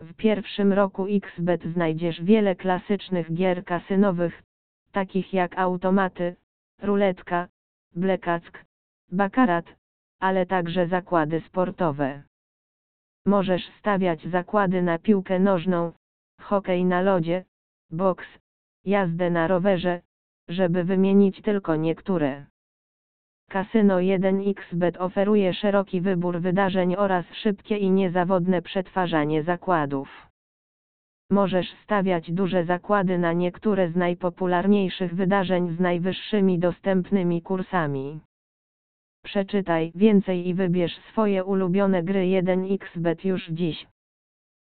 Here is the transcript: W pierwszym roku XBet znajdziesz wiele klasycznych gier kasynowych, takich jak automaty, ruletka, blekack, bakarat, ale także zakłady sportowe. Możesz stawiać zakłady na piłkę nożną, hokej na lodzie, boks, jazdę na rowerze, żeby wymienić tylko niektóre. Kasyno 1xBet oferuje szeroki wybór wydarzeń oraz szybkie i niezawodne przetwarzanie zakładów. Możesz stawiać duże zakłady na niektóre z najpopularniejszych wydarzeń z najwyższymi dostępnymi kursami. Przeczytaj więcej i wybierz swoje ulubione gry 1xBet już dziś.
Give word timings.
W 0.00 0.14
pierwszym 0.14 0.72
roku 0.72 1.06
XBet 1.06 1.64
znajdziesz 1.64 2.22
wiele 2.22 2.56
klasycznych 2.56 3.34
gier 3.34 3.64
kasynowych, 3.64 4.42
takich 4.92 5.32
jak 5.32 5.58
automaty, 5.58 6.36
ruletka, 6.82 7.48
blekack, 7.94 8.64
bakarat, 9.12 9.66
ale 10.20 10.46
także 10.46 10.86
zakłady 10.86 11.40
sportowe. 11.40 12.22
Możesz 13.26 13.62
stawiać 13.78 14.26
zakłady 14.26 14.82
na 14.82 14.98
piłkę 14.98 15.38
nożną, 15.38 15.92
hokej 16.40 16.84
na 16.84 17.00
lodzie, 17.00 17.44
boks, 17.90 18.26
jazdę 18.84 19.30
na 19.30 19.46
rowerze, 19.46 20.00
żeby 20.48 20.84
wymienić 20.84 21.42
tylko 21.42 21.76
niektóre. 21.76 22.46
Kasyno 23.48 23.96
1xBet 23.98 24.96
oferuje 24.98 25.54
szeroki 25.54 26.00
wybór 26.00 26.40
wydarzeń 26.40 26.96
oraz 26.96 27.24
szybkie 27.32 27.76
i 27.76 27.90
niezawodne 27.90 28.62
przetwarzanie 28.62 29.42
zakładów. 29.42 30.28
Możesz 31.30 31.66
stawiać 31.84 32.32
duże 32.32 32.64
zakłady 32.64 33.18
na 33.18 33.32
niektóre 33.32 33.90
z 33.90 33.96
najpopularniejszych 33.96 35.14
wydarzeń 35.14 35.76
z 35.76 35.80
najwyższymi 35.80 36.58
dostępnymi 36.58 37.42
kursami. 37.42 38.20
Przeczytaj 39.24 39.92
więcej 39.94 40.48
i 40.48 40.54
wybierz 40.54 40.96
swoje 40.96 41.44
ulubione 41.44 42.02
gry 42.02 42.20
1xBet 42.20 43.26
już 43.26 43.48
dziś. 43.48 43.86